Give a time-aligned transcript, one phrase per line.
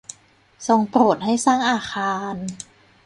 [0.67, 2.35] ทรงโปรดให้สร้างอาคาร